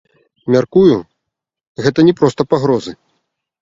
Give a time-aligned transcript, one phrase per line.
[0.55, 0.95] Мяркую,
[1.87, 3.01] гэта не проста пагрозы.